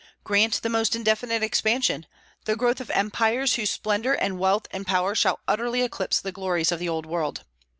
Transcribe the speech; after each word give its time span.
Grant 0.23 0.63
the 0.63 0.67
most 0.67 0.95
indefinite 0.95 1.43
expansion, 1.43 2.07
the 2.45 2.55
growth 2.55 2.79
of 2.81 2.89
empires 2.89 3.53
whose 3.53 3.69
splendor 3.69 4.13
and 4.13 4.39
wealth 4.39 4.65
and 4.71 4.87
power 4.87 5.13
shall 5.13 5.41
utterly 5.47 5.83
eclipse 5.83 6.19
the 6.19 6.31
glories 6.31 6.71
of 6.71 6.79
the 6.79 6.89
Old 6.89 7.05
World. 7.05 7.43